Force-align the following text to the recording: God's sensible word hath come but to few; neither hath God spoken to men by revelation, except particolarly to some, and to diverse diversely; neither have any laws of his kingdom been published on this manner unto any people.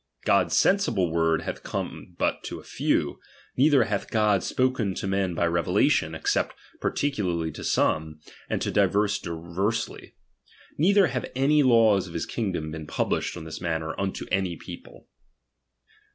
God's 0.25 0.57
sensible 0.57 1.11
word 1.11 1.43
hath 1.43 1.61
come 1.61 2.15
but 2.17 2.43
to 2.45 2.63
few; 2.63 3.19
neither 3.55 3.83
hath 3.83 4.09
God 4.09 4.41
spoken 4.41 4.95
to 4.95 5.05
men 5.05 5.35
by 5.35 5.45
revelation, 5.45 6.15
except 6.15 6.55
particolarly 6.79 7.51
to 7.51 7.63
some, 7.63 8.19
and 8.49 8.63
to 8.63 8.71
diverse 8.71 9.19
diversely; 9.19 10.15
neither 10.75 11.05
have 11.05 11.29
any 11.35 11.61
laws 11.61 12.07
of 12.07 12.15
his 12.15 12.25
kingdom 12.25 12.71
been 12.71 12.87
published 12.87 13.37
on 13.37 13.43
this 13.43 13.61
manner 13.61 13.93
unto 13.99 14.25
any 14.31 14.55
people. 14.57 15.07